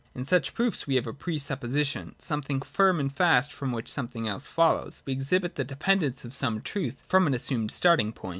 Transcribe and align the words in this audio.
In 0.15 0.23
such 0.23 0.55
proofs 0.55 0.87
we 0.87 0.95
have 0.95 1.05
a 1.05 1.13
pre 1.13 1.37
supposition— 1.37 2.15
something 2.17 2.63
firm 2.63 2.99
and 2.99 3.13
fast, 3.15 3.53
from 3.53 3.71
which 3.71 3.87
something 3.87 4.27
else 4.27 4.47
follows; 4.47 5.03
we 5.05 5.13
exhibit 5.13 5.57
the 5.57 5.63
de 5.63 5.75
pendence 5.75 6.25
of 6.25 6.33
some 6.33 6.59
truth 6.61 7.03
from 7.05 7.27
an 7.27 7.35
assumed 7.35 7.69
starting 7.69 8.11
point. 8.11 8.29